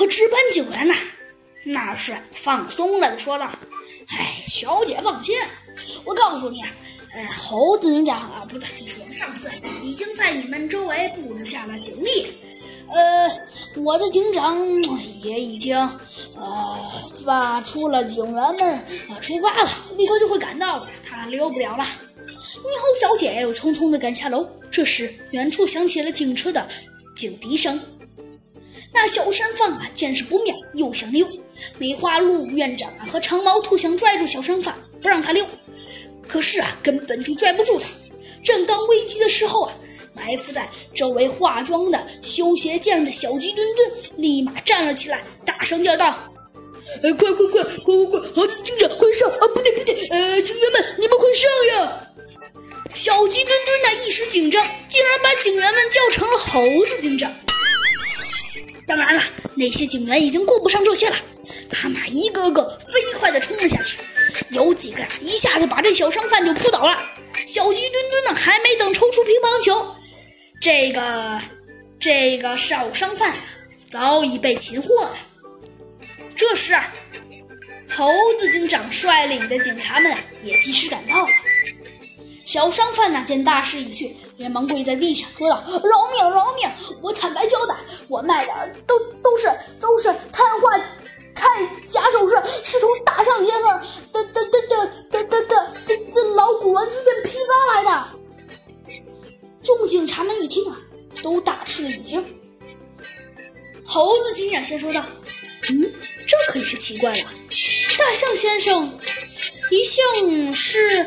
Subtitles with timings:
[0.00, 0.94] 和值班警员呐，
[1.62, 3.50] 那是放松了的说道
[4.08, 5.36] ：“哎，小姐放心，
[6.06, 6.62] 我告诉你，
[7.12, 9.50] 呃，猴子警长啊，不对，就是我的上司，
[9.82, 12.28] 已经在你们周围布置下了警力。
[12.88, 13.30] 呃，
[13.82, 14.58] 我的警长
[15.22, 16.78] 也已经呃
[17.22, 18.74] 发出了警员们
[19.06, 21.84] 啊出发了，立刻就会赶到的，他溜不了了。”
[22.26, 24.48] 猕猴小姐又匆匆地赶下楼。
[24.70, 26.66] 这时，远处响起了警车的
[27.14, 27.78] 警笛声。
[28.92, 31.26] 那小山贩啊，见势不妙，又想溜。
[31.78, 35.44] 梅花鹿院长啊和长毛兔想拽住小山贩，不让他溜，
[36.26, 37.86] 可是啊，根本就拽不住他。
[38.42, 39.72] 正当危急的时候啊，
[40.14, 46.18] 埋伏在周围化妆的修鞋匠的小鸡墩墩立马站了起来，大声叫道
[47.04, 49.28] ：“哎，快快快，快快快，猴子警长，快上！
[49.28, 52.06] 啊，不对不对，呃，警员们，你们快上呀！”
[52.94, 57.32] 小鸡墩墩呢一时紧张，竟然把警员们叫成了猴子警长。
[58.90, 59.22] 当然了，
[59.54, 61.16] 那些警员已经顾不上这些了，
[61.70, 64.00] 他们一个个飞快地冲了下去，
[64.50, 67.00] 有几个一下子把这小商贩就扑倒了。
[67.46, 69.94] 小鸡墩墩呢还没等抽出乒乓球，
[70.60, 71.40] 这个
[72.00, 73.32] 这个小商贩
[73.86, 75.16] 早已被擒获了。
[76.34, 76.92] 这时啊，
[77.96, 81.28] 猴子警长率领的警察们也及时赶到了。
[82.44, 86.68] 小商贩呢，见大势已去，连忙跪在地上说道：“饶命，饶命！
[87.00, 87.76] 我坦白交代，
[88.10, 88.52] 我卖的
[88.88, 89.48] 都都是
[89.80, 90.76] 都是碳化
[91.32, 91.48] 钛
[91.88, 93.80] 假首饰，是从大象先生
[94.12, 95.42] 的的的的的的
[95.86, 98.08] 的的老古玩具店批发来的。”
[99.62, 100.76] 众警察们一听啊，
[101.22, 102.22] 都大吃了一惊。
[103.84, 105.04] 猴子警长先说道
[105.70, 105.92] ：“嗯，
[106.26, 107.24] 这可是奇怪了，
[107.96, 108.98] 大象先生
[109.70, 111.06] 一向是。”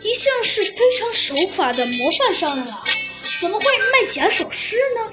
[0.00, 2.82] 一向是非常守法的模范商人啊，
[3.40, 5.12] 怎么会卖假首饰呢？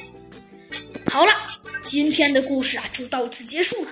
[1.12, 1.34] 好了，
[1.84, 3.92] 今天的故事啊就到此结束了。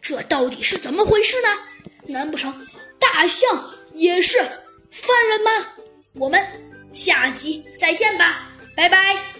[0.00, 1.48] 这到底是怎么回事呢？
[2.06, 2.66] 难不成
[2.98, 4.38] 大象也是
[4.90, 5.66] 犯人吗？
[6.14, 6.44] 我们
[6.92, 9.39] 下集再见吧，拜拜。